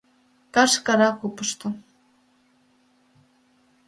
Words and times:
Карш 0.53 0.73
кара 0.85 1.09
купышто. 1.19 1.67